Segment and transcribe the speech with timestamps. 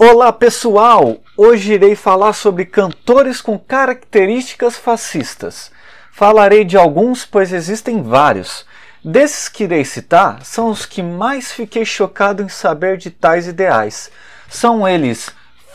[0.00, 1.16] Olá pessoal!
[1.36, 5.72] Hoje irei falar sobre cantores com características fascistas.
[6.12, 8.64] Falarei de alguns, pois existem vários.
[9.04, 14.08] Desses que irei citar, são os que mais fiquei chocado em saber de tais ideais.
[14.48, 15.30] São eles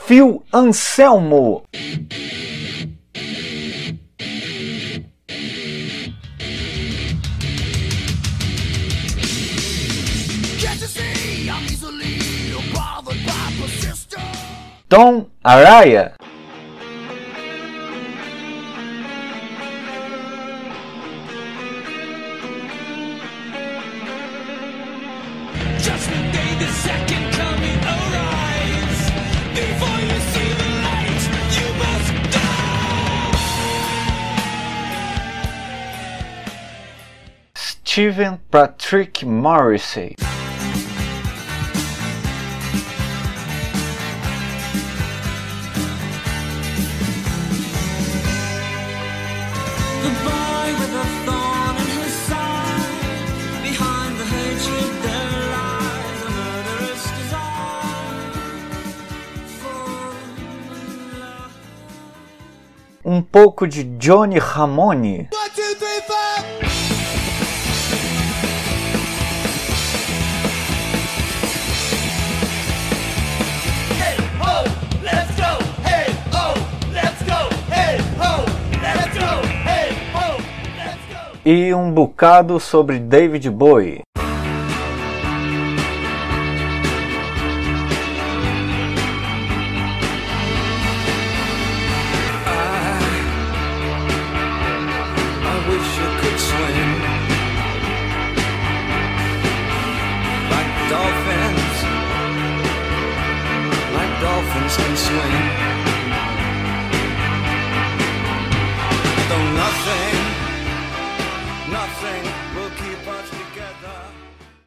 [0.05, 1.65] Phil Anselmo.
[31.79, 32.43] Must die.
[37.55, 40.15] Steven Patrick Morrissey.
[63.05, 65.29] Um pouco de Johnny Ramone.
[81.45, 83.99] E um bocado sobre David Bowie.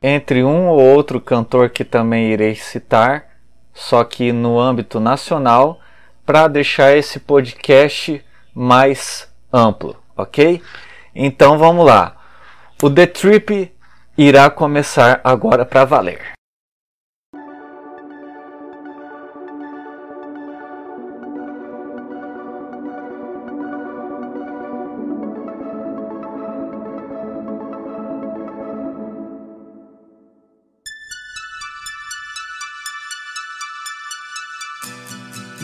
[0.09, 3.27] Entre um ou outro cantor que também irei citar,
[3.75, 5.81] só que no âmbito nacional,
[6.25, 8.25] para deixar esse podcast
[8.55, 10.63] mais amplo, ok?
[11.13, 12.15] Então vamos lá.
[12.81, 13.75] O The Trip
[14.17, 16.36] irá começar agora para valer.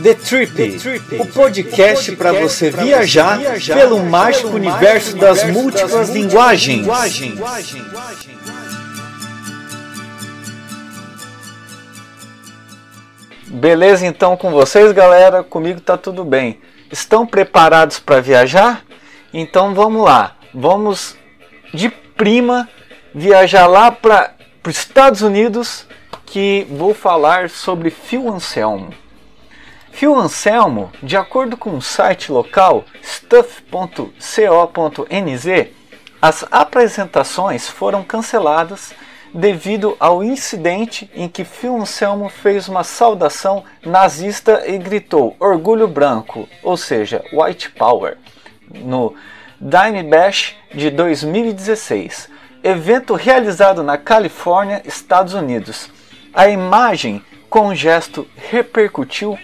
[0.02, 0.80] The Trip,
[1.20, 6.84] o podcast para você viajar pelo mágico universo das múltiplas linguagens.
[13.46, 15.44] Beleza então com vocês, galera?
[15.44, 16.58] Comigo tá tudo bem.
[16.90, 18.84] Estão preparados para viajar?
[19.32, 20.36] Então vamos lá.
[20.52, 21.16] Vamos
[21.72, 22.68] de prima
[23.14, 24.34] viajar lá para
[24.66, 25.86] os Estados Unidos
[26.26, 29.01] que vou falar sobre Phil Anselmo.
[29.92, 34.08] Phil Anselmo, de acordo com o site local stuff.co.nz,
[36.20, 38.92] as apresentações foram canceladas
[39.32, 46.48] devido ao incidente em que Phil Anselmo fez uma saudação nazista e gritou orgulho branco,
[46.62, 48.18] ou seja, white power,
[48.74, 49.14] no
[49.60, 52.28] Dime Bash de 2016,
[52.64, 55.90] evento realizado na Califórnia, Estados Unidos.
[56.34, 59.38] A imagem com o gesto repercutiu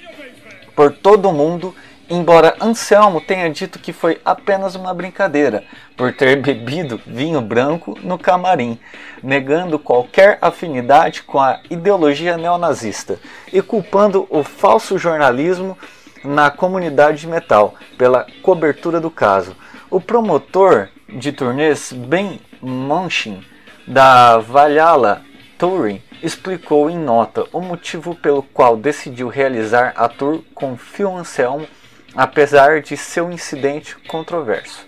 [0.78, 1.74] por todo mundo,
[2.08, 5.64] embora Anselmo tenha dito que foi apenas uma brincadeira,
[5.96, 8.78] por ter bebido vinho branco no camarim,
[9.20, 13.18] negando qualquer afinidade com a ideologia neonazista
[13.52, 15.76] e culpando o falso jornalismo
[16.22, 19.56] na comunidade de metal pela cobertura do caso.
[19.90, 23.42] O promotor de turnês Ben Munchin
[23.84, 25.22] da Valhalla
[25.58, 31.66] Touring explicou em nota o motivo pelo qual decidiu realizar a tour com Phil Anselmo,
[32.14, 34.86] apesar de seu incidente controverso.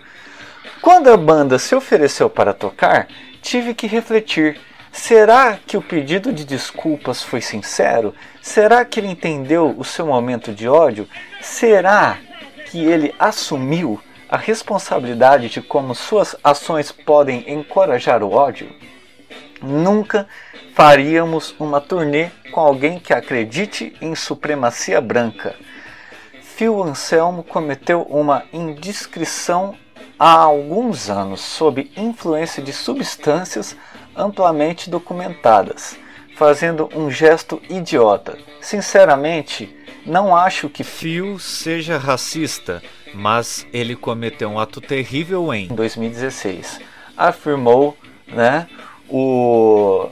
[0.80, 3.06] Quando a banda se ofereceu para tocar,
[3.42, 4.58] tive que refletir:
[4.90, 8.14] será que o pedido de desculpas foi sincero?
[8.40, 11.08] Será que ele entendeu o seu momento de ódio?
[11.40, 12.18] Será
[12.70, 18.70] que ele assumiu a responsabilidade de como suas ações podem encorajar o ódio?
[19.62, 20.26] Nunca
[20.74, 25.54] faríamos uma turnê com alguém que acredite em supremacia branca.
[26.42, 29.74] Phil Anselmo cometeu uma indiscrição
[30.18, 33.76] há alguns anos sob influência de substâncias
[34.14, 35.96] amplamente documentadas.
[36.40, 38.38] fazendo um gesto idiota.
[38.62, 39.76] Sinceramente,
[40.06, 42.82] não acho que Phil seja racista,
[43.12, 46.80] mas ele cometeu um ato terrível em 2016.
[47.14, 47.94] Afirmou,
[48.26, 48.66] né,
[49.06, 50.08] o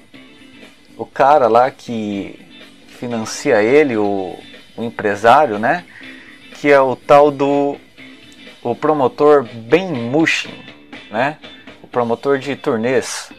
[0.99, 2.45] o cara lá que
[2.89, 4.37] financia ele, o,
[4.77, 5.85] o empresário, né,
[6.57, 7.77] que é o tal do
[8.63, 10.53] o promotor Ben Mushin,
[11.11, 11.39] né,
[11.81, 13.31] o promotor de turnês,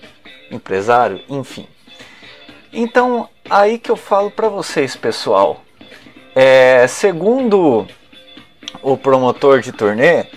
[0.50, 1.68] empresário, enfim.
[2.72, 5.62] Então, aí que eu falo para vocês, pessoal.
[6.34, 7.86] É, segundo
[8.82, 10.28] o promotor de turnê,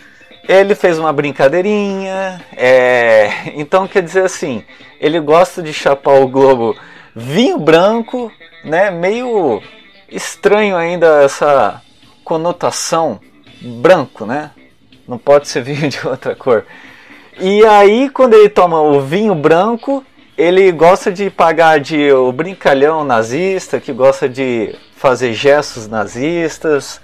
[0.49, 2.43] ele fez uma brincadeirinha.
[2.57, 4.65] é, então, quer dizer assim,
[5.01, 6.75] ele gosta de chapar o globo
[7.15, 8.31] vinho branco,
[8.65, 8.91] né?
[8.91, 9.63] Meio
[10.09, 11.81] estranho ainda essa
[12.25, 13.21] conotação
[13.61, 14.51] branco, né?
[15.07, 16.65] Não pode ser vinho de outra cor.
[17.41, 20.05] E aí, quando ele toma o vinho branco,
[20.37, 27.01] ele gosta de pagar de o brincalhão nazista, que gosta de fazer gestos nazistas,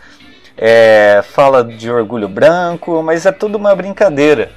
[0.57, 4.51] é, fala de orgulho branco, mas é tudo uma brincadeira.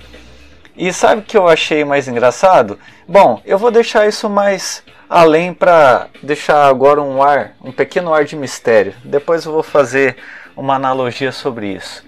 [0.76, 2.80] E sabe o que eu achei mais engraçado?
[3.08, 8.24] Bom, eu vou deixar isso mais além para deixar agora um ar, um pequeno ar
[8.24, 8.94] de mistério.
[9.04, 10.16] Depois eu vou fazer
[10.56, 12.06] uma analogia sobre isso.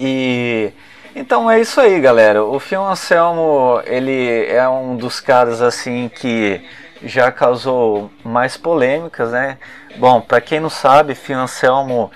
[0.00, 0.72] E
[1.14, 2.42] então é isso aí, galera.
[2.42, 6.62] O Phil Anselmo, ele é um dos caras assim que
[7.02, 9.58] já causou mais polêmicas, né?
[9.96, 12.10] Bom, para quem não sabe, Phil Anselmo,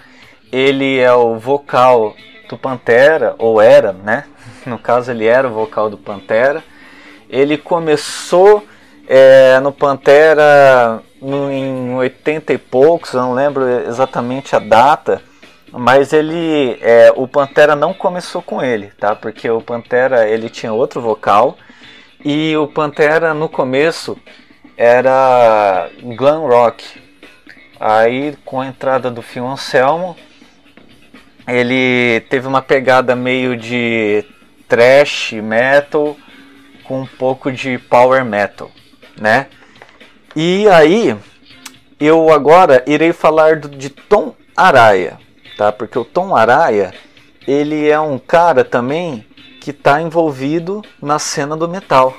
[0.50, 2.16] ele é o vocal
[2.48, 4.24] do Pantera, ou era, né?
[4.64, 6.64] No caso, ele era o vocal do Pantera.
[7.28, 8.64] Ele começou
[9.08, 15.22] é, no Pantera no, em 80 e poucos, não lembro exatamente a data,
[15.70, 19.14] mas ele, é, o Pantera não começou com ele, tá?
[19.14, 21.56] Porque o Pantera ele tinha outro vocal
[22.24, 24.16] e o Pantera no começo
[24.76, 27.02] era glam rock.
[27.78, 30.16] Aí com a entrada do Phil Anselmo,
[31.46, 34.24] ele teve uma pegada meio de
[34.68, 36.16] thrash metal
[36.84, 38.70] com um pouco de power metal,
[39.16, 39.46] né?
[40.36, 41.16] E aí
[41.98, 45.18] eu agora irei falar de Tom Araya,
[45.56, 45.70] tá?
[45.72, 46.92] Porque o Tom Araya
[47.46, 49.26] ele é um cara também
[49.60, 52.14] que está envolvido na cena do metal.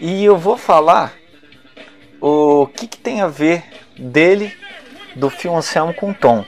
[0.00, 1.14] E eu vou falar
[2.20, 3.64] o que, que tem a ver
[3.98, 4.52] dele,
[5.14, 6.44] do Phil Anselmo com Tom.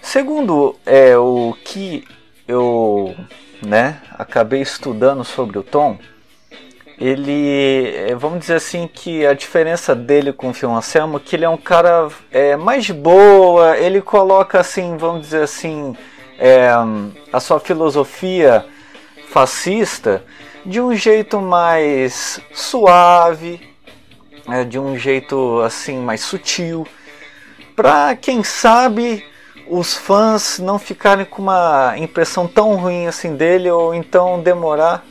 [0.00, 2.06] Segundo é, o que
[2.46, 3.14] eu
[3.62, 5.98] né, acabei estudando sobre o Tom,
[6.98, 11.36] ele, é, vamos dizer assim, que a diferença dele com o Phil Anselmo é que
[11.36, 15.96] ele é um cara é, mais boa, ele coloca assim, vamos dizer assim,
[16.38, 16.68] é,
[17.32, 18.64] a sua filosofia
[19.28, 20.24] fascista
[20.64, 23.60] de um jeito mais suave,
[24.48, 26.86] é, de um jeito assim mais sutil,
[27.74, 29.24] para quem sabe
[29.66, 35.04] os fãs não ficarem com uma impressão tão ruim assim dele ou então demorar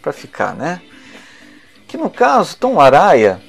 [0.00, 0.80] para ficar, né?
[1.96, 3.40] Que no caso, Tom Araya,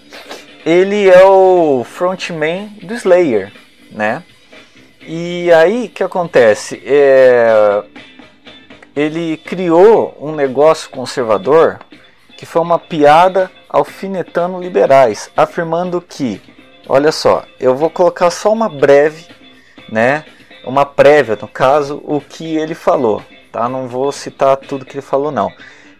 [0.66, 3.52] ele é o frontman do Slayer,
[3.92, 4.24] né?
[5.02, 6.82] E aí que acontece?
[6.86, 7.84] É,
[8.96, 11.80] ele criou um negócio conservador
[12.38, 16.42] que foi uma piada alfinetando liberais, afirmando que,
[16.88, 19.26] olha só, eu vou colocar só uma breve,
[19.92, 20.24] né?
[20.64, 23.68] Uma prévia, no caso, o que ele falou, tá?
[23.68, 25.51] Não vou citar tudo que ele falou, não.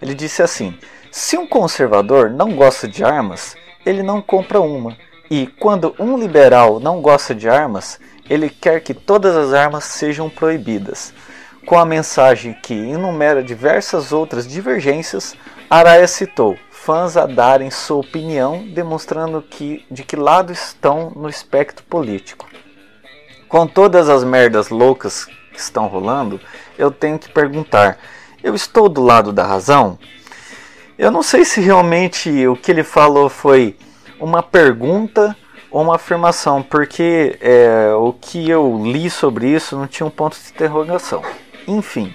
[0.02, 0.78] Ele disse assim:
[1.18, 4.96] se um conservador não gosta de armas, ele não compra uma.
[5.32, 10.30] E quando um liberal não gosta de armas, ele quer que todas as armas sejam
[10.30, 11.12] proibidas.
[11.66, 15.36] Com a mensagem que enumera diversas outras divergências,
[15.68, 21.84] Araya citou fãs a darem sua opinião, demonstrando que, de que lado estão no espectro
[21.86, 22.48] político.
[23.50, 26.40] Com todas as merdas loucas que estão rolando,
[26.78, 27.98] eu tenho que perguntar:
[28.44, 29.98] eu estou do lado da razão?
[30.98, 33.78] Eu não sei se realmente o que ele falou foi
[34.20, 35.38] uma pergunta
[35.70, 40.36] ou uma afirmação, porque é, o que eu li sobre isso não tinha um ponto
[40.36, 41.22] de interrogação.
[41.68, 42.12] Enfim,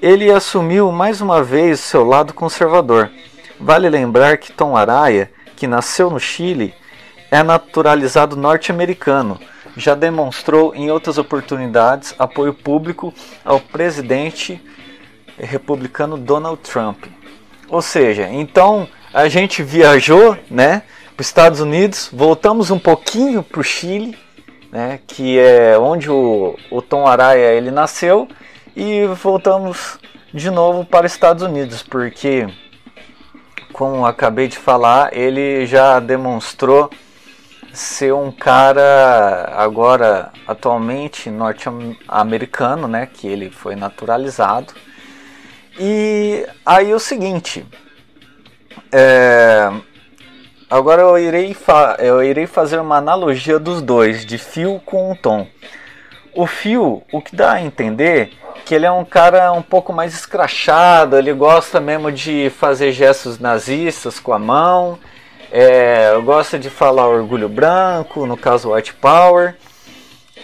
[0.00, 3.10] ele assumiu mais uma vez seu lado conservador.
[3.60, 6.72] Vale lembrar que Tom Araya, que nasceu no Chile,
[7.30, 9.38] é naturalizado norte-americano.
[9.76, 13.12] Já demonstrou em outras oportunidades apoio público
[13.44, 14.58] ao presidente
[15.38, 17.04] republicano Donald Trump.
[17.70, 20.82] Ou seja, então a gente viajou, né,
[21.14, 24.18] para os Estados Unidos, voltamos um pouquinho para o Chile,
[24.72, 28.26] né, que é onde o, o Tom Araya ele nasceu,
[28.74, 30.00] e voltamos
[30.34, 32.48] de novo para os Estados Unidos, porque,
[33.72, 36.90] como acabei de falar, ele já demonstrou
[37.72, 44.74] ser um cara agora atualmente norte-americano, né, que ele foi naturalizado.
[45.78, 47.64] E aí o seguinte,
[48.92, 49.70] é,
[50.68, 51.56] agora eu irei,
[51.98, 55.46] eu irei fazer uma analogia dos dois, de Phil com Tom.
[56.34, 58.32] O Phil, o que dá a entender
[58.64, 63.38] que ele é um cara um pouco mais escrachado, ele gosta mesmo de fazer gestos
[63.38, 64.98] nazistas com a mão,
[65.50, 69.56] é, gosta de falar orgulho branco, no caso white power.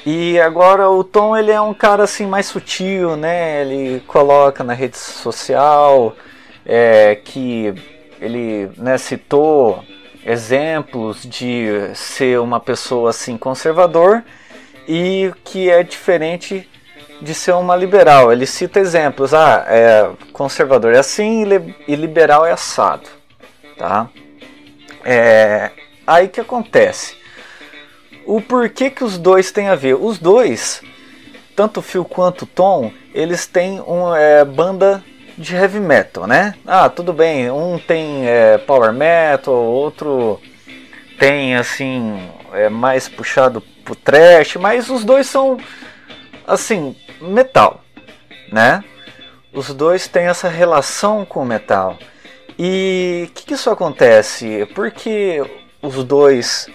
[0.06, 3.62] E agora o Tom ele é um cara assim mais sutil, né?
[3.62, 6.14] Ele coloca na rede social
[6.64, 7.74] é, que
[8.20, 9.84] ele né, citou
[10.24, 14.22] exemplos de ser uma pessoa assim conservador
[14.86, 16.68] e que é diferente
[17.20, 18.32] de ser uma liberal.
[18.32, 23.08] Ele cita exemplos, ah, é, conservador é assim e li- liberal é assado,
[23.76, 24.08] tá?
[25.04, 25.72] É,
[26.06, 27.15] aí que acontece?
[28.26, 29.94] O porquê que os dois têm a ver?
[29.94, 30.82] Os dois,
[31.54, 35.02] tanto Phil quanto Tom, eles têm uma é, banda
[35.38, 36.54] de heavy metal, né?
[36.66, 40.40] Ah, tudo bem, um tem é, power metal, outro
[41.18, 42.18] tem assim
[42.52, 45.58] é mais puxado pro trash, mas os dois são
[46.46, 47.80] assim metal,
[48.50, 48.82] né?
[49.52, 51.96] Os dois têm essa relação com o metal.
[52.58, 54.66] E o que, que isso acontece?
[54.74, 55.42] Porque
[55.80, 56.68] os dois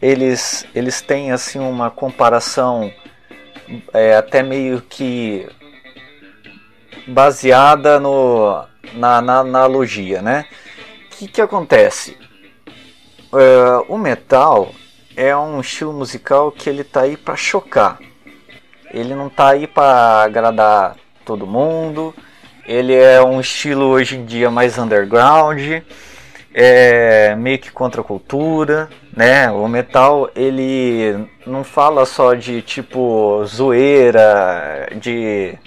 [0.00, 2.92] eles eles têm assim uma comparação
[3.92, 5.48] é, até meio que
[7.06, 8.64] baseada no
[8.94, 10.46] na, na analogia, né?
[11.06, 12.16] O que, que acontece?
[13.32, 14.72] É, o metal
[15.16, 17.98] é um estilo musical que ele tá aí para chocar.
[18.92, 22.14] Ele não tá aí para agradar todo mundo.
[22.66, 25.60] Ele é um estilo hoje em dia mais underground,
[26.52, 29.50] é meio que contra a cultura, né?
[29.50, 35.58] O metal ele não fala só de tipo zoeira, de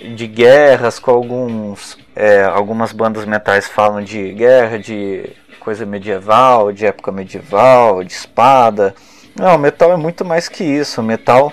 [0.00, 6.86] de guerras com alguns é, algumas bandas metais falam de guerra, de coisa medieval, de
[6.86, 8.94] época medieval, de espada.
[9.36, 11.00] Não, o metal é muito mais que isso.
[11.00, 11.52] O metal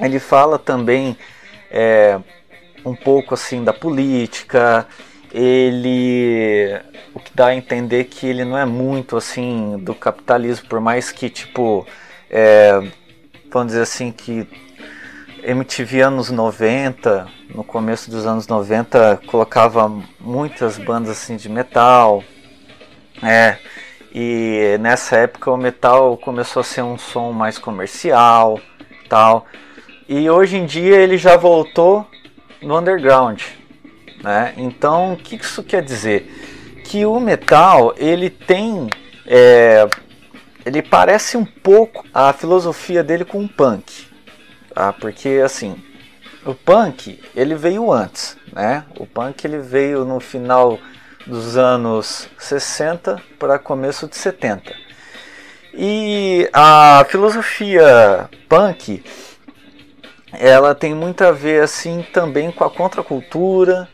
[0.00, 1.16] ele fala também
[1.70, 2.18] é,
[2.84, 4.86] um pouco assim da política.
[5.32, 6.78] Ele
[7.14, 11.10] o que dá a entender que ele não é muito assim do capitalismo, por mais
[11.10, 11.86] que tipo
[12.30, 12.80] é,
[13.50, 14.46] vamos dizer assim que
[15.42, 19.88] MTV anos 90, no começo dos anos 90, colocava
[20.20, 22.24] muitas bandas assim de metal.
[23.22, 23.56] É,
[24.12, 28.60] e nessa época o metal começou a ser um som mais comercial,
[29.08, 29.46] tal.
[30.08, 32.04] E hoje em dia ele já voltou
[32.60, 33.40] no underground,
[34.22, 34.54] né?
[34.56, 36.82] Então, o que isso quer dizer?
[36.84, 38.88] Que o metal, ele tem
[39.26, 39.88] é,
[40.64, 44.06] ele parece um pouco a filosofia dele com o punk.
[44.74, 44.92] Tá?
[44.92, 45.76] Porque assim,
[46.44, 48.84] o punk ele veio antes, né?
[48.98, 50.78] O punk ele veio no final
[51.26, 54.74] dos anos 60 para começo de 70.
[55.72, 59.04] E a filosofia punk
[60.40, 63.88] ela tem muito a ver assim também com a contracultura,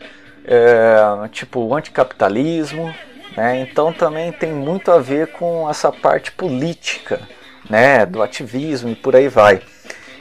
[0.44, 2.94] é, tipo o anticapitalismo,
[3.36, 3.60] né?
[3.60, 7.20] Então também tem muito a ver com essa parte política,
[7.68, 8.04] né?
[8.06, 9.62] Do ativismo e por aí vai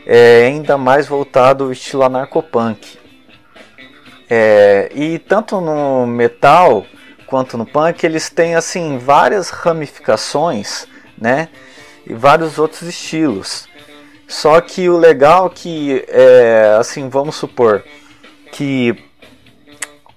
[0.05, 2.99] é, ainda mais voltado ao estilo anarcopunk.
[4.29, 6.85] É, e tanto no metal
[7.27, 10.87] quanto no punk eles têm assim várias ramificações,
[11.17, 11.49] né?
[12.05, 13.67] E vários outros estilos.
[14.31, 17.83] Só que o legal que é, assim vamos supor
[18.49, 18.95] que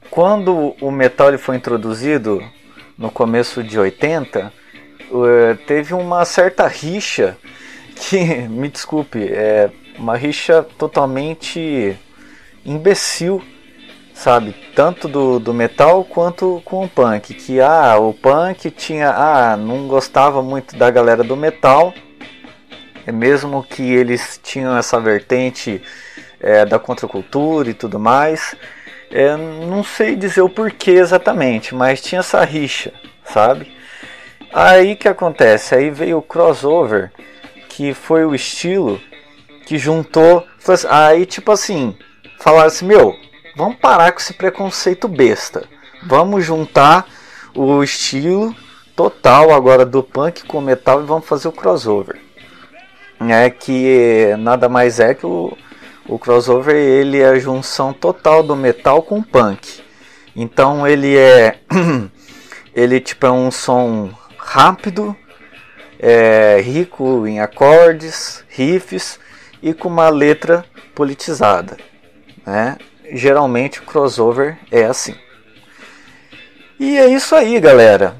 [0.09, 2.40] quando o metal foi introduzido
[2.97, 4.52] no começo de 80
[5.11, 7.37] eh, teve uma certa rixa
[7.97, 9.68] que, me desculpe, é
[9.99, 11.99] uma rixa totalmente
[12.64, 13.42] imbecil,
[14.14, 14.54] sabe?
[14.76, 17.35] Tanto do, do metal quanto com o punk.
[17.35, 19.11] Que ah, o punk tinha.
[19.11, 21.92] Ah, não gostava muito da galera do metal.
[23.06, 25.82] É Mesmo que eles tinham essa vertente
[26.40, 28.54] é, da contracultura e tudo mais.
[29.11, 32.92] É, não sei dizer o porquê exatamente, mas tinha essa rixa,
[33.25, 33.73] sabe?
[34.52, 35.75] Aí que acontece?
[35.75, 37.11] Aí veio o crossover
[37.68, 39.00] que foi o estilo
[39.66, 40.46] que juntou.
[40.88, 41.96] Aí, tipo assim,
[42.38, 43.16] falaram assim: meu,
[43.56, 45.64] vamos parar com esse preconceito besta.
[46.04, 47.06] Vamos juntar
[47.54, 48.54] o estilo
[48.94, 52.20] total agora do punk com o metal e vamos fazer o crossover.
[53.21, 55.56] É que nada mais é que o,
[56.06, 59.83] o crossover ele é a junção total do metal com punk.
[60.37, 61.59] Então ele é
[62.75, 65.16] ele tipo é um som rápido,
[65.99, 69.18] é, rico em acordes, riffs
[69.62, 71.76] e com uma letra politizada.
[72.44, 72.76] Né?
[73.12, 75.14] Geralmente o crossover é assim.
[76.78, 78.16] E é isso aí, galera.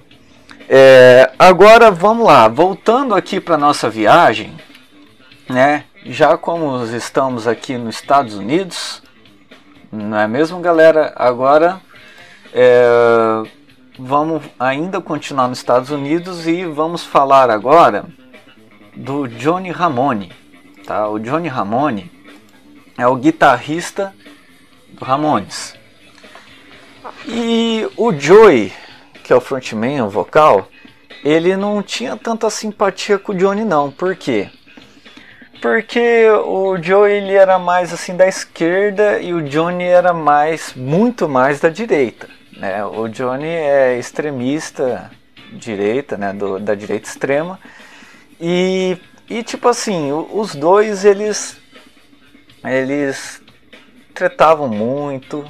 [0.69, 4.57] É, agora vamos lá, voltando aqui para nossa viagem,
[5.49, 5.85] né?
[6.05, 9.03] Já como estamos aqui nos Estados Unidos,
[9.91, 11.13] não é mesmo, galera?
[11.17, 11.81] Agora
[12.53, 13.43] é,
[13.99, 18.05] vamos ainda continuar nos Estados Unidos e vamos falar agora
[18.95, 20.33] do Johnny Ramone.
[20.87, 21.09] Tá?
[21.09, 22.11] O Johnny Ramone
[22.99, 24.15] é o guitarrista
[24.89, 25.75] do Ramones.
[27.27, 28.73] E o Joey,
[29.23, 30.69] que é o frontman, o vocal,
[31.25, 33.91] ele não tinha tanta simpatia com o Johnny não.
[33.91, 34.51] Por quê?
[36.45, 41.61] O Joey ele era mais assim da esquerda e o Johnny era mais, muito mais
[41.61, 42.29] da direita.
[42.57, 42.85] Né?
[42.85, 45.11] O Johnny é extremista
[45.53, 46.33] direita, né?
[46.33, 47.59] Do, da direita extrema.
[48.41, 51.57] E, e tipo assim, os dois eles
[52.65, 53.43] eles
[54.15, 55.45] tretavam muito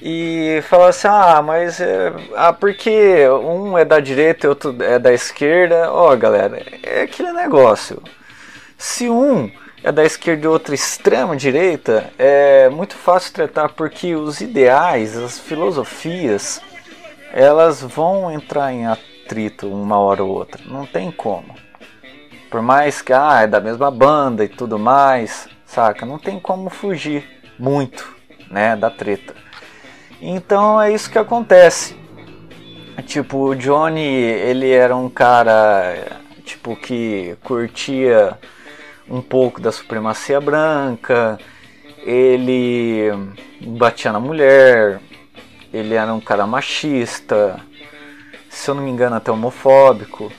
[0.00, 4.98] e falavam assim, ah, mas é, ah, porque um é da direita e outro é
[4.98, 8.02] da esquerda, ó galera, é aquele negócio.
[8.86, 9.50] Se um
[9.82, 15.38] é da esquerda e outro extrema direita, é muito fácil tratar porque os ideais, as
[15.38, 16.60] filosofias,
[17.32, 20.60] elas vão entrar em atrito uma hora ou outra.
[20.66, 21.54] Não tem como.
[22.50, 26.04] Por mais que ah, é da mesma banda e tudo mais, saca?
[26.04, 27.24] Não tem como fugir
[27.58, 28.14] muito,
[28.50, 29.34] né, da treta.
[30.20, 31.96] Então é isso que acontece.
[33.06, 38.38] Tipo, o Johnny, ele era um cara tipo que curtia
[39.08, 41.38] um pouco da supremacia branca,
[42.04, 43.10] ele
[43.60, 45.00] batia na mulher,
[45.72, 47.60] ele era um cara machista,
[48.48, 50.32] se eu não me engano até homofóbico.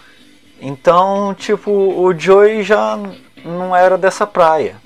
[0.62, 2.98] Então, tipo, o Joey já
[3.44, 4.78] não era dessa praia.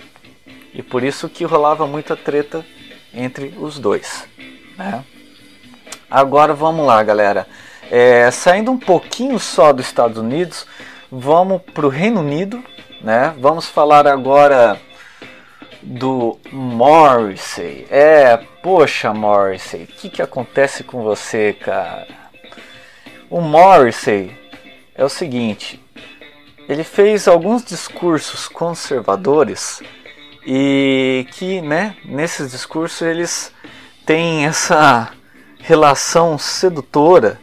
[0.73, 2.65] E por isso que rolava muita treta
[3.13, 4.27] entre os dois.
[4.77, 5.03] Né?
[6.09, 7.47] Agora vamos lá, galera.
[7.91, 10.65] É, saindo um pouquinho só dos Estados Unidos,
[11.11, 12.63] vamos para o Reino Unido.
[13.01, 13.33] Né?
[13.37, 14.79] Vamos falar agora
[15.81, 17.87] do Morrissey.
[17.89, 22.07] É, poxa, Morrissey, o que, que acontece com você, cara?
[23.29, 24.37] O Morrissey
[24.95, 25.81] é o seguinte:
[26.67, 29.81] ele fez alguns discursos conservadores
[30.45, 33.53] e que, né, nesses discursos eles
[34.05, 35.11] têm essa
[35.59, 37.39] relação sedutora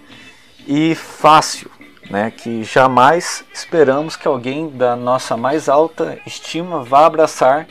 [0.67, 1.71] e fácil,
[2.11, 7.67] né, que jamais esperamos que alguém da nossa mais alta estima vá abraçar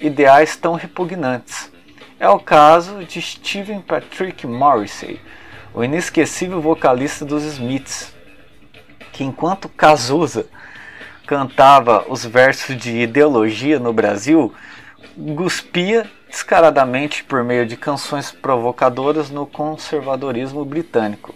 [0.00, 1.70] ideais tão repugnantes.
[2.18, 5.20] É o caso de Stephen Patrick Morrissey,
[5.74, 8.14] o inesquecível vocalista dos Smiths,
[9.12, 10.46] que enquanto Cazuza
[11.26, 14.52] cantava os versos de ideologia no Brasil,
[15.16, 21.34] guspia descaradamente por meio de canções provocadoras no conservadorismo britânico,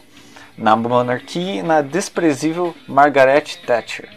[0.56, 4.08] na monarquia e na desprezível Margaret Thatcher.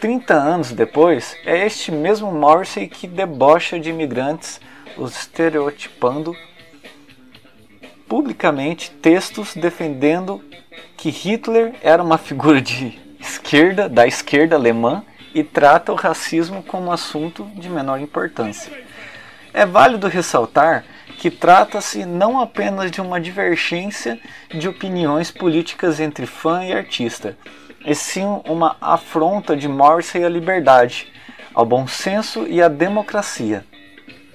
[0.00, 4.60] 30 anos depois, é este mesmo Morrissey que debocha de imigrantes,
[4.96, 6.34] os estereotipando
[8.08, 10.42] publicamente textos defendendo
[10.96, 16.90] que Hitler era uma figura de esquerda, da esquerda alemã, e trata o racismo como
[16.90, 18.72] assunto de menor importância.
[19.54, 20.84] É válido ressaltar
[21.20, 27.36] que trata-se não apenas de uma divergência de opiniões políticas entre fã e artista,
[27.84, 31.12] e sim uma afronta de Morrissey à liberdade,
[31.52, 33.66] ao bom senso e à democracia.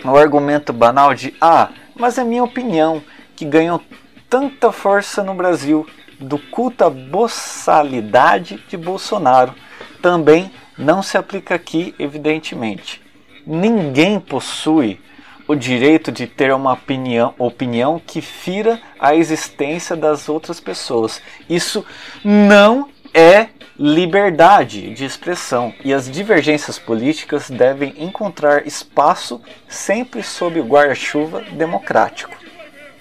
[0.03, 3.01] O argumento banal de ah, mas é minha opinião,
[3.35, 3.81] que ganhou
[4.29, 5.87] tanta força no Brasil,
[6.19, 9.55] do culto à boçalidade de Bolsonaro,
[10.03, 13.01] também não se aplica aqui, evidentemente.
[13.43, 14.99] Ninguém possui
[15.47, 21.21] o direito de ter uma opinião, opinião que fira a existência das outras pessoas.
[21.49, 21.85] Isso
[22.23, 30.65] não é liberdade de expressão e as divergências políticas devem encontrar espaço sempre sob o
[30.65, 32.35] guarda-chuva democrático.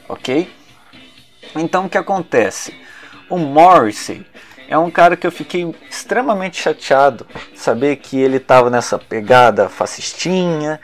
[0.09, 0.53] Ok?
[1.55, 2.75] Então o que acontece?
[3.31, 4.27] O Morrissey
[4.69, 10.81] é um cara que eu fiquei extremamente chateado saber que ele estava nessa pegada fascistinha,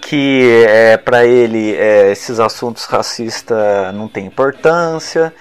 [0.00, 5.32] que é, para ele é, esses assuntos racistas não tem importância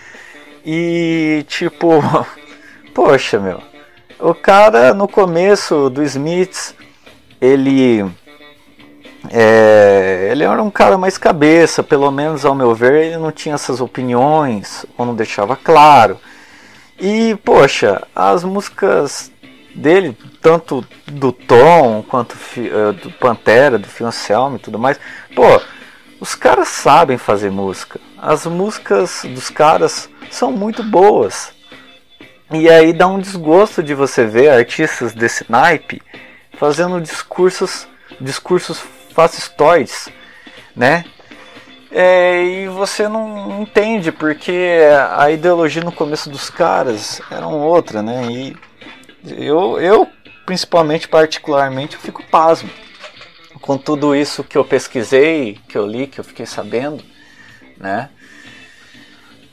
[0.65, 2.01] e tipo,
[2.93, 3.61] poxa meu,
[4.19, 6.75] o cara no começo do Smiths
[7.39, 8.03] ele
[9.29, 13.55] é, ele era um cara mais cabeça, pelo menos ao meu ver, ele não tinha
[13.55, 16.17] essas opiniões, ou não deixava claro.
[16.99, 19.31] E, poxa, as músicas
[19.77, 24.99] dele, tanto do Tom quanto eh, do Pantera, do Fiancelmo e tudo mais.
[25.35, 25.61] Pô,
[26.19, 27.99] os caras sabem fazer música.
[28.17, 31.51] As músicas dos caras são muito boas.
[32.51, 36.01] E aí dá um desgosto de você ver artistas desse naipe
[36.57, 37.87] fazendo discursos,
[38.19, 38.81] discursos
[39.13, 40.09] fascistoides,
[40.75, 41.05] né?
[41.91, 44.81] É, e você não entende porque
[45.15, 48.25] a ideologia no começo dos caras era outra, né?
[48.29, 48.57] E
[49.31, 50.07] eu, eu
[50.45, 52.69] principalmente, particularmente, eu fico pasmo
[53.61, 57.03] com tudo isso que eu pesquisei, que eu li, que eu fiquei sabendo,
[57.77, 58.09] né?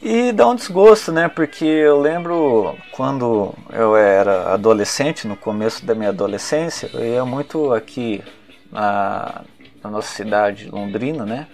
[0.01, 1.29] E dá um desgosto, né?
[1.29, 7.73] Porque eu lembro quando eu era adolescente, no começo da minha adolescência, eu ia muito
[7.73, 8.23] aqui
[8.71, 9.43] na,
[9.83, 11.47] na nossa cidade, Londrina, né?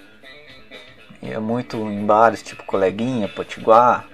[1.23, 4.07] Ia muito em bares tipo Coleguinha, Potiguar,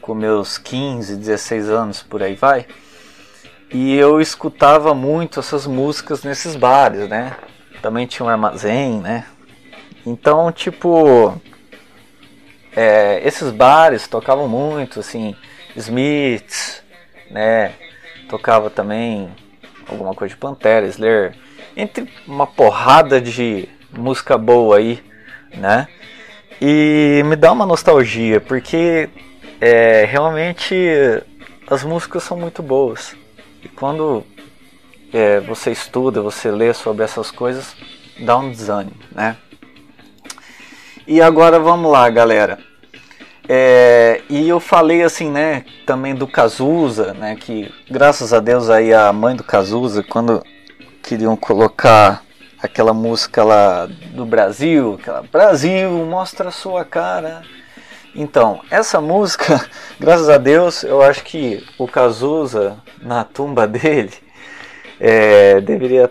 [0.00, 2.66] com meus 15, 16 anos, por aí vai.
[3.70, 7.36] E eu escutava muito essas músicas nesses bares, né?
[7.82, 9.26] Também tinha um armazém, né?
[10.06, 11.38] Então, tipo,
[12.74, 15.36] é, esses bares tocavam muito, assim,
[15.76, 16.82] Smiths,
[17.30, 17.72] né?
[18.28, 19.28] Tocava também
[19.86, 21.34] alguma coisa de Pantera, Slayer,
[21.76, 25.02] entre uma porrada de música boa aí,
[25.54, 25.88] né?
[26.60, 29.10] E me dá uma nostalgia, porque
[29.60, 30.74] é, realmente
[31.70, 33.14] as músicas são muito boas.
[33.62, 34.24] E quando
[35.12, 37.74] é, você estuda, você lê sobre essas coisas,
[38.20, 39.36] dá um desânimo, né?
[41.06, 42.58] E agora vamos lá, galera.
[43.48, 48.92] É, e eu falei assim, né, também do Cazuza, né, que graças a Deus aí
[48.92, 50.44] a mãe do Cazuza, quando
[51.02, 52.22] queriam colocar
[52.62, 57.42] aquela música lá do Brasil, aquela Brasil, mostra a sua cara.
[58.20, 59.64] Então, essa música,
[60.00, 64.12] graças a Deus, eu acho que o Cazuza, na tumba dele,
[64.98, 66.10] é, deveria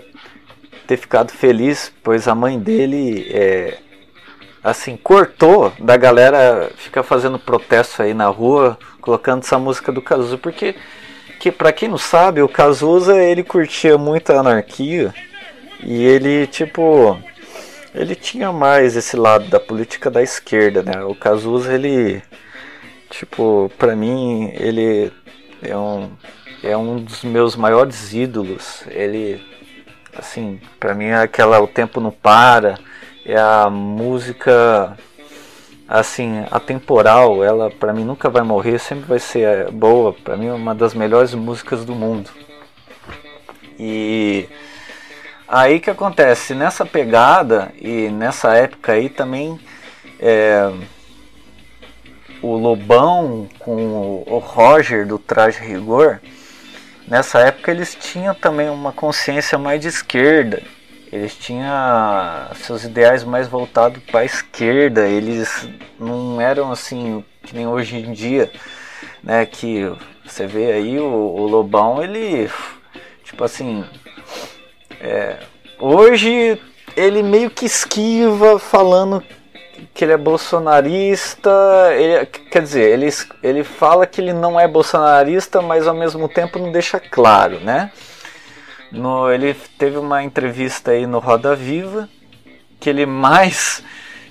[0.88, 3.80] ter ficado feliz, pois a mãe dele é,
[4.64, 10.38] assim, cortou da galera ficar fazendo protesto aí na rua, colocando essa música do Cazuza,
[10.38, 10.76] porque
[11.42, 15.14] que para quem não sabe, o Cazuza ele curtia muito a anarquia
[15.84, 17.20] e ele tipo
[17.98, 21.04] ele tinha mais esse lado da política da esquerda, né?
[21.04, 22.22] O Cazuza ele
[23.10, 25.12] tipo, para mim ele
[25.62, 26.12] é um
[26.64, 28.84] é um dos meus maiores ídolos.
[28.88, 29.44] Ele
[30.16, 32.80] assim, para mim é aquela o tempo não para,
[33.26, 34.98] é a música
[35.88, 40.48] assim, atemporal, ela para mim nunca vai morrer, sempre vai ser é, boa, para mim
[40.48, 42.30] é uma das melhores músicas do mundo.
[43.80, 44.50] E
[45.48, 49.60] aí que acontece, nessa pegada e nessa época aí também
[50.20, 50.72] é,
[52.42, 56.20] o Lobão com o Roger do Traje Rigor,
[57.08, 60.62] nessa época eles tinham também uma consciência mais de esquerda.
[61.12, 61.66] Eles tinham
[62.56, 65.08] seus ideais mais voltados para a esquerda.
[65.08, 68.52] Eles não eram assim que nem hoje em dia,
[69.24, 69.46] né?
[69.46, 69.90] Que
[70.26, 72.50] você vê aí o, o Lobão, ele
[73.24, 73.86] tipo assim,
[75.00, 75.38] é,
[75.80, 76.60] hoje
[76.96, 79.24] ele meio que esquiva falando
[79.94, 81.52] que ele é bolsonarista,
[81.96, 83.10] ele, quer dizer, ele,
[83.44, 87.92] ele fala que ele não é bolsonarista, mas ao mesmo tempo não deixa claro, né?
[88.92, 92.08] No, ele teve uma entrevista aí no Roda Viva
[92.80, 93.84] que ele mais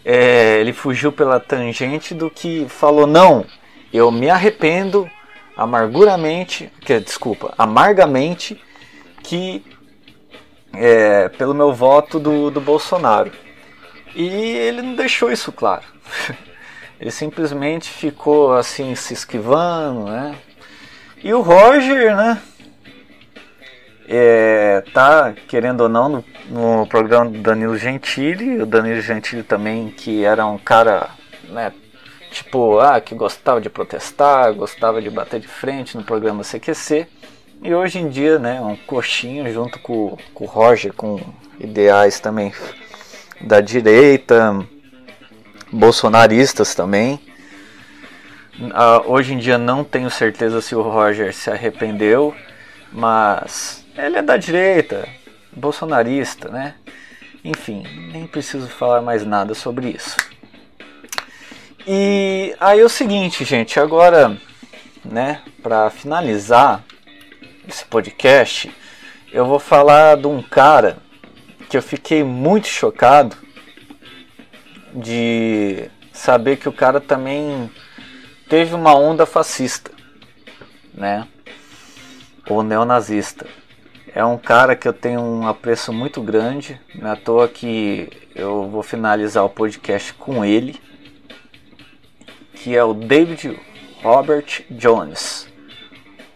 [0.04, 3.44] é, ele fugiu pela tangente do que falou não,
[3.92, 5.10] eu me arrependo
[5.56, 8.60] amarguramente, que desculpa, amargamente
[9.24, 9.64] que
[10.76, 13.32] é, pelo meu voto do, do Bolsonaro.
[14.14, 15.84] E ele não deixou isso claro.
[16.98, 20.34] Ele simplesmente ficou assim se esquivando, né?
[21.22, 22.40] E o Roger, né?
[24.08, 29.90] É, tá querendo ou não no, no programa do Danilo Gentili, o Danilo Gentili também
[29.90, 31.10] que era um cara,
[31.50, 31.72] né?
[32.30, 37.06] Tipo, ah, que gostava de protestar, gostava de bater de frente no programa CQC.
[37.62, 41.20] E hoje em dia, né, um coxinho junto com, com o Roger, com
[41.58, 42.52] ideais também
[43.40, 44.64] da direita,
[45.72, 47.20] bolsonaristas também.
[48.72, 52.34] Ah, hoje em dia não tenho certeza se o Roger se arrependeu,
[52.92, 55.06] mas ele é da direita,
[55.52, 56.74] bolsonarista, né?
[57.44, 60.16] Enfim, nem preciso falar mais nada sobre isso.
[61.86, 64.36] E aí é o seguinte, gente, agora,
[65.04, 66.82] né, para finalizar
[67.66, 68.72] esse podcast,
[69.32, 70.98] eu vou falar de um cara
[71.68, 73.36] que eu fiquei muito chocado
[74.94, 77.70] de saber que o cara também
[78.48, 79.90] teve uma onda fascista,
[80.94, 81.26] né?
[82.48, 83.46] o neonazista.
[84.14, 88.08] É um cara que eu tenho um apreço muito grande, não é à toa que
[88.34, 90.80] eu vou finalizar o podcast com ele,
[92.54, 93.58] que é o David
[94.02, 95.48] Robert Jones,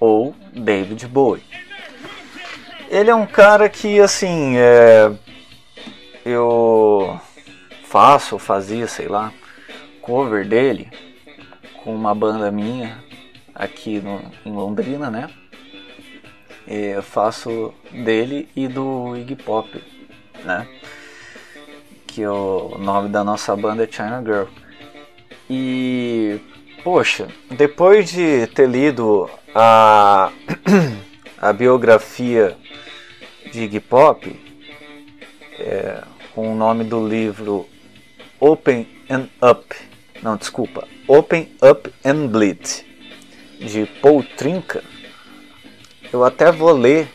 [0.00, 1.44] ou David Bowie.
[2.88, 5.12] Ele é um cara que, assim, é,
[6.24, 7.20] eu
[7.84, 9.32] faço, fazia, sei lá,
[10.00, 10.90] cover dele
[11.84, 12.98] com uma banda minha
[13.54, 15.30] aqui no, em Londrina, né?
[16.66, 19.70] É, Eu faço dele e do Iggy Pop,
[20.44, 20.66] né?
[22.06, 24.46] Que o nome da nossa banda é China Girl.
[25.48, 26.40] E
[26.82, 30.32] poxa, depois de ter lido a,
[31.38, 32.56] a biografia
[33.52, 34.40] de Iggy Pop,
[35.58, 36.02] é,
[36.34, 37.68] com o nome do livro
[38.38, 39.74] Open and Up,
[40.22, 42.84] não, desculpa, Open Up and Bleed,
[43.58, 44.82] de Paul Trinca,
[46.12, 47.08] eu até vou ler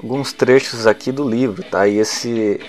[0.00, 1.86] alguns trechos aqui do livro, tá?
[1.88, 2.60] E esse,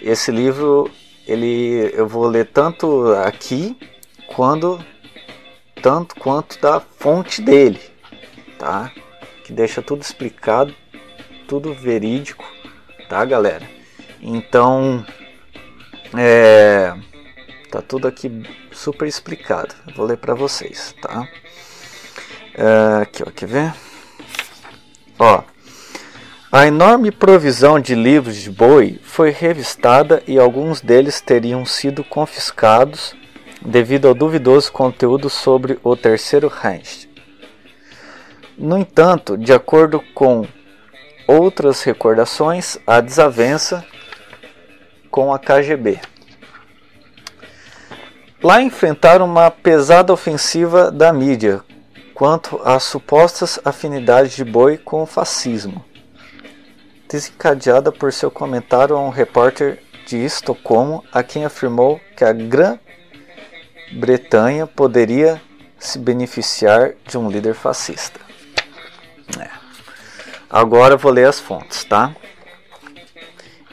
[0.00, 0.90] esse livro,
[1.26, 3.76] ele, eu vou ler tanto aqui,
[4.26, 4.84] quando,
[5.82, 7.80] tanto quanto da fonte dele,
[8.58, 8.92] tá?
[9.44, 10.74] Que deixa tudo explicado,
[11.48, 12.44] tudo verídico,
[13.08, 13.68] tá, galera?
[14.20, 15.04] Então,
[16.16, 16.94] é,
[17.70, 18.30] tá tudo aqui
[18.70, 19.74] super explicado.
[19.88, 21.28] Eu vou ler para vocês, tá?
[22.54, 23.74] É, aqui, ó, quer ver?
[25.18, 25.42] Ó,
[26.52, 33.16] a enorme provisão de livros de Bowie foi revistada e alguns deles teriam sido confiscados
[33.64, 37.08] devido ao duvidoso conteúdo sobre o Terceiro Reich.
[38.56, 40.46] No entanto, de acordo com
[41.26, 43.84] outras recordações, há desavença
[45.10, 46.00] com a KGB.
[48.42, 51.62] Lá enfrentaram uma pesada ofensiva da mídia
[52.12, 55.84] quanto às supostas afinidades de Boi com o fascismo,
[57.08, 62.32] desencadeada por seu comentário a um repórter de Estocolmo a quem afirmou que a
[63.92, 65.40] Grã-Bretanha poderia
[65.78, 68.20] se beneficiar de um líder fascista.
[69.38, 69.48] É.
[70.48, 72.14] Agora vou ler as fontes, tá?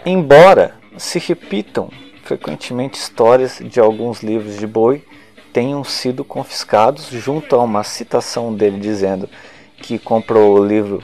[0.06, 1.90] Embora se repitam
[2.24, 5.06] frequentemente histórias de alguns livros de Boi
[5.54, 9.30] tenham sido confiscados, junto a uma citação dele dizendo
[9.78, 11.04] que comprou o livro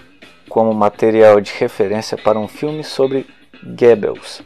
[0.50, 3.26] como material de referência para um filme sobre
[3.64, 4.44] Goebbels.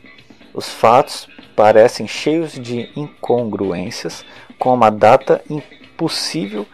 [0.54, 1.28] Os fatos
[1.60, 4.24] parecem cheios de incongruências,
[4.58, 6.65] com uma data impossível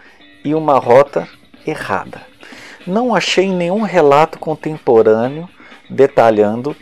[0.44, 1.28] e uma rota
[1.66, 2.22] errada.
[2.86, 5.50] Não achei nenhum relato contemporâneo
[5.90, 6.76] detalhando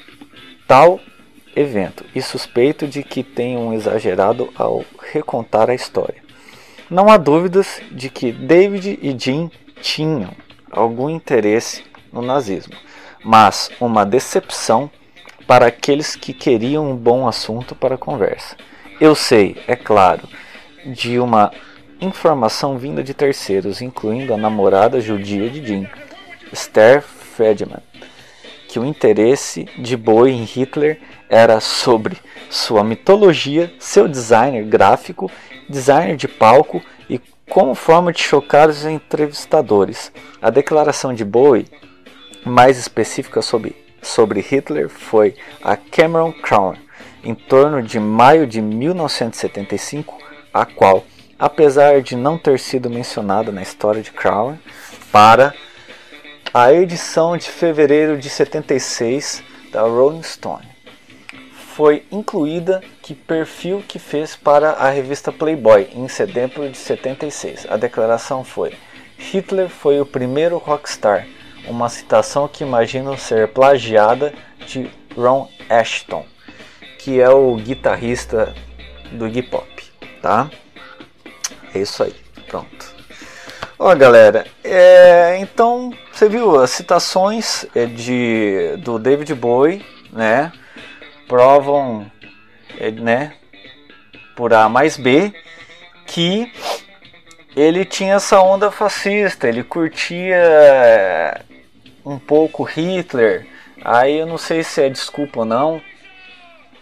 [0.68, 1.00] tal
[1.56, 6.22] evento e suspeito de que tenham exagerado ao recontar a história.
[6.90, 9.50] Não há dúvidas de que David e Jean
[9.82, 10.32] tinham
[10.70, 12.76] algum interesse no nazismo,
[13.24, 14.92] mas uma decepção
[15.48, 18.56] para aqueles que queriam um bom assunto para conversa.
[19.00, 20.28] Eu sei, é claro,
[20.86, 21.52] de uma
[22.00, 25.90] informação vinda de terceiros, incluindo a namorada judia de Jean,
[26.52, 27.82] Esther Friedman,
[28.68, 32.18] que o interesse de Bowie em Hitler era sobre
[32.50, 35.32] sua mitologia, seu designer gráfico,
[35.70, 40.12] designer de palco e como forma de chocar os entrevistadores.
[40.42, 41.68] A declaração de Bowie,
[42.46, 46.76] mais específica sobre, sobre Hitler, foi a Cameron Crown,
[47.24, 50.18] em torno de maio de 1975,
[50.54, 51.04] a qual,
[51.40, 54.58] apesar de não ter sido mencionada na história de Crown,
[55.12, 55.54] para
[56.54, 60.74] a edição de fevereiro de 76 da Rolling Stone
[61.74, 67.66] foi incluída que perfil que fez para a revista Playboy em setembro de 76.
[67.68, 68.74] A declaração foi:
[69.18, 71.28] Hitler foi o primeiro rockstar,
[71.68, 74.34] uma citação que imagino ser plagiada
[74.66, 76.26] de Ron Ashton,
[77.00, 78.54] que é o guitarrista
[79.12, 79.84] do Iggy Pop,
[80.22, 80.50] tá?
[81.74, 82.16] É isso aí,
[82.48, 82.94] pronto.
[83.80, 90.52] Ó, galera, é, então você viu as citações é, de do David Bowie, né?
[91.28, 92.10] Provam,
[92.80, 93.34] é, né?
[94.36, 95.34] Por A mais B,
[96.06, 96.52] que
[97.56, 101.44] ele tinha essa onda fascista, ele curtia
[102.06, 103.48] um pouco Hitler.
[103.84, 105.82] Aí eu não sei se é desculpa ou não.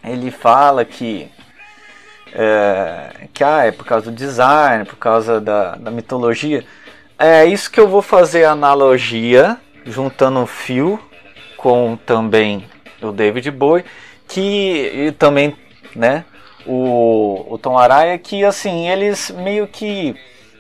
[0.03, 1.29] Ele fala que
[2.33, 6.65] é, que ah, é por causa do design, por causa da, da mitologia.
[7.19, 10.99] É isso que eu vou fazer analogia, juntando o fio
[11.57, 12.65] com também
[13.01, 13.85] o David Bowie,
[14.27, 15.55] que também,
[15.95, 16.25] né,
[16.65, 20.15] o, o Tom Araya, que assim, eles meio que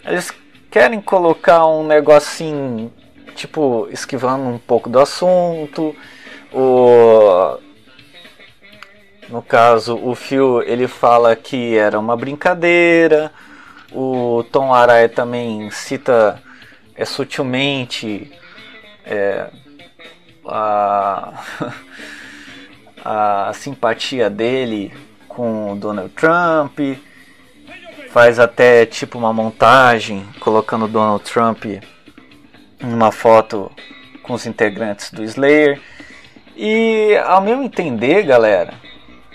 [0.05, 0.31] eles
[0.69, 2.91] querem colocar um negocinho
[3.35, 5.95] tipo, esquivando um pouco do assunto.
[6.53, 7.57] O
[9.31, 13.31] no caso, o Phil ele fala que era uma brincadeira.
[13.89, 16.41] O Tom Araya também cita
[16.93, 18.29] é, sutilmente
[19.05, 19.47] é,
[20.45, 21.33] a,
[23.05, 24.93] a simpatia dele
[25.29, 26.77] com Donald Trump.
[28.09, 31.63] Faz até tipo uma montagem colocando Donald Trump
[32.81, 33.71] numa foto
[34.23, 35.79] com os integrantes do Slayer.
[36.55, 38.73] E ao meu entender, galera,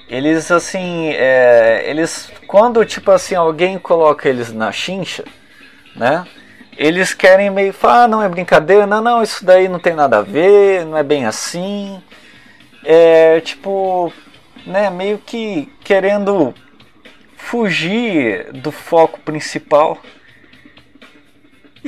[0.09, 5.25] eles assim, é, eles quando tipo assim alguém coloca eles na chincha,
[5.95, 6.27] né?
[6.77, 10.19] Eles querem meio falar, ah, não é brincadeira, não, não, isso daí não tem nada
[10.19, 12.03] a ver, não é bem assim.
[12.85, 14.13] É tipo,
[14.67, 16.55] né, meio que querendo
[17.37, 19.99] fugir do foco principal.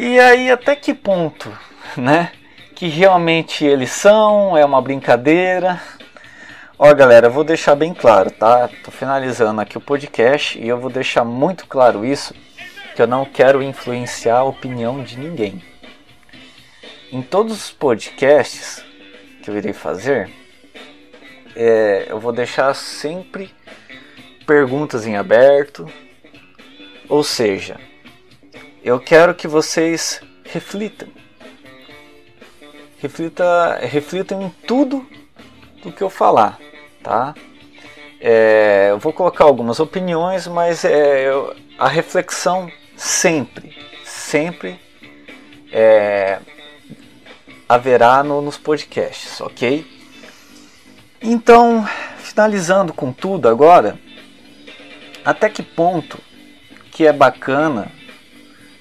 [0.01, 1.53] E aí até que ponto,
[1.97, 2.31] né?
[2.77, 5.83] Que realmente eles são, é uma brincadeira.
[6.79, 8.71] Ó, galera, vou deixar bem claro, tá?
[8.85, 12.33] Tô finalizando aqui o podcast e eu vou deixar muito claro isso,
[12.95, 15.61] que eu não quero influenciar a opinião de ninguém.
[17.11, 18.85] Em todos os podcasts
[19.43, 20.31] que eu irei fazer,
[21.57, 23.53] é, eu vou deixar sempre
[24.47, 25.91] perguntas em aberto,
[27.09, 27.88] ou seja,
[28.83, 31.09] eu quero que vocês reflitam.
[33.01, 35.07] Reflita, reflitam em tudo
[35.83, 36.59] do que eu falar,
[37.03, 37.35] tá?
[38.21, 44.81] É, eu vou colocar algumas opiniões, mas é, eu- a reflexão sempre, sempre
[45.71, 46.41] é,
[47.69, 49.87] haverá no- nos podcasts, ok?
[51.23, 51.87] Então,
[52.19, 53.99] finalizando com tudo agora,
[55.25, 56.19] até que ponto
[56.91, 57.93] que é bacana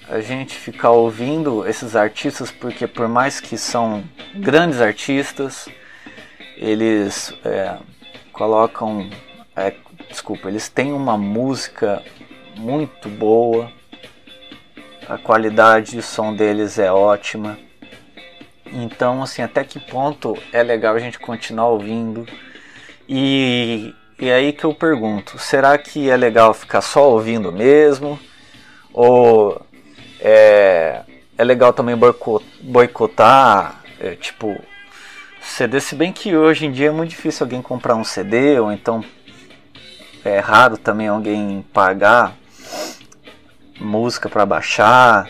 [0.10, 4.04] a gente ficar ouvindo esses artistas, porque por mais que são
[4.36, 5.68] grandes artistas,
[6.56, 7.78] eles é,
[8.32, 9.10] colocam,
[9.56, 9.74] é,
[10.10, 12.02] desculpa, eles têm uma música
[12.56, 13.72] muito boa,
[15.08, 17.58] a qualidade de som deles é ótima.
[18.66, 22.26] Então, assim, até que ponto é legal a gente continuar ouvindo?
[23.08, 28.20] E, e aí que eu pergunto, será que é legal ficar só ouvindo mesmo?
[28.92, 29.62] Ou
[30.20, 31.02] é,
[31.38, 34.60] é legal também boico- boicotar, é, tipo,
[35.42, 38.72] CD, se bem que hoje em dia é muito difícil alguém comprar um CD, ou
[38.72, 39.04] então
[40.24, 42.36] é raro também alguém pagar
[43.80, 45.30] música para baixar,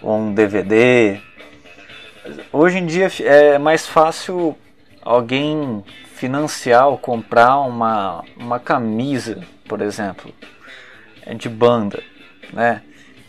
[0.00, 1.20] ou um DVD.
[2.52, 4.56] Hoje em dia é mais fácil
[5.02, 10.32] alguém financiar ou comprar uma, uma camisa, por exemplo,
[11.36, 12.02] de banda,
[12.52, 12.82] né?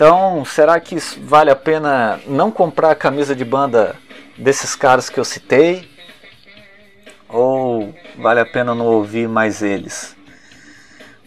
[0.03, 3.95] Então, será que vale a pena não comprar a camisa de banda
[4.35, 5.87] desses caras que eu citei?
[7.29, 10.17] Ou vale a pena não ouvir mais eles?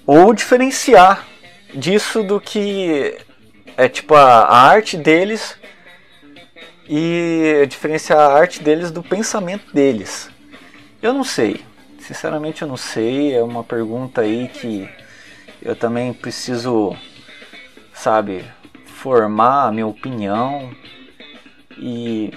[0.05, 1.25] Ou diferenciar
[1.73, 3.17] disso do que
[3.77, 5.57] é tipo a, a arte deles
[6.89, 10.29] e diferenciar a arte deles do pensamento deles.
[11.01, 11.65] Eu não sei,
[12.01, 14.91] sinceramente eu não sei, é uma pergunta aí que
[15.63, 16.97] eu também preciso,
[17.93, 18.45] sabe,
[19.05, 20.75] formar a minha opinião
[21.77, 22.33] e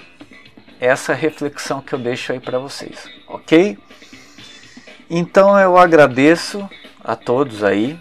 [0.78, 3.78] essa reflexão que eu deixo aí para vocês, ok?
[5.08, 6.68] Então eu agradeço
[7.02, 7.98] a todos aí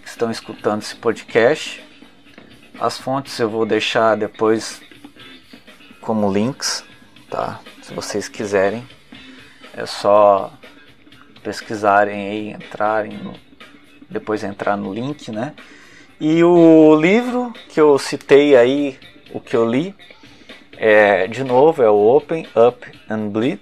[0.00, 1.84] que estão escutando esse podcast.
[2.80, 4.80] As fontes eu vou deixar depois
[6.00, 6.82] como links,
[7.28, 7.60] tá?
[7.82, 8.88] Se vocês quiserem,
[9.74, 10.54] é só
[11.42, 13.34] pesquisarem aí, entrarem, no,
[14.08, 15.54] depois entrar no link, né?
[16.20, 18.98] E o livro que eu citei aí,
[19.32, 19.94] o que eu li,
[20.76, 23.60] é, de novo, é o Open Up and Bleed,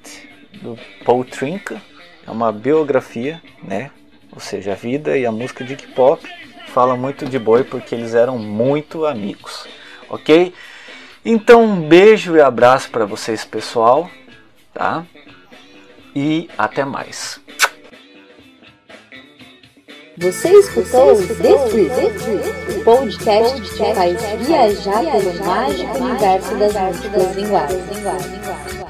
[0.63, 1.81] do Paul Trinca.
[2.27, 3.91] É uma biografia, né?
[4.33, 6.25] Ou seja, a vida e a música de hip hop.
[6.69, 9.67] Fala muito de boi porque eles eram muito amigos,
[10.09, 10.55] ok?
[11.25, 14.11] Então, um beijo e abraço para vocês, pessoal,
[14.73, 15.05] tá?
[16.15, 17.39] E até mais.
[20.19, 21.35] Você escutou o The
[21.69, 28.86] Trip, o podcast que faz viajar pelo mágico universo das músicas linguagens.